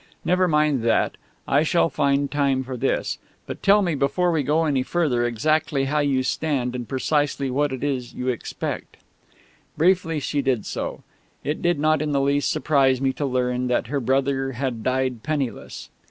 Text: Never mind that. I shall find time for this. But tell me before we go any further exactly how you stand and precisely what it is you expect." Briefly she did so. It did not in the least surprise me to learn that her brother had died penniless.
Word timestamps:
Never 0.25 0.47
mind 0.47 0.81
that. 0.81 1.15
I 1.47 1.61
shall 1.61 1.87
find 1.87 2.31
time 2.31 2.63
for 2.63 2.75
this. 2.75 3.19
But 3.45 3.61
tell 3.61 3.83
me 3.83 3.93
before 3.93 4.31
we 4.31 4.41
go 4.41 4.65
any 4.65 4.81
further 4.81 5.27
exactly 5.27 5.85
how 5.85 5.99
you 5.99 6.23
stand 6.23 6.75
and 6.75 6.89
precisely 6.89 7.51
what 7.51 7.71
it 7.71 7.83
is 7.83 8.15
you 8.15 8.27
expect." 8.27 8.97
Briefly 9.77 10.19
she 10.19 10.41
did 10.41 10.65
so. 10.65 11.03
It 11.43 11.61
did 11.61 11.77
not 11.77 12.01
in 12.01 12.13
the 12.13 12.19
least 12.21 12.49
surprise 12.51 12.99
me 12.99 13.13
to 13.13 13.27
learn 13.27 13.67
that 13.67 13.85
her 13.89 13.99
brother 13.99 14.53
had 14.53 14.81
died 14.81 15.21
penniless. 15.21 15.91